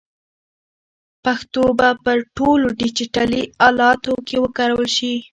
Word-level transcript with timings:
پښتو 1.23 1.63
به 1.77 1.89
په 2.03 2.11
ټولو 2.37 2.67
ډیجیټلي 2.79 3.43
الاتو 3.67 4.13
کې 4.27 4.37
وکارول 4.43 4.87
شي. 4.97 5.13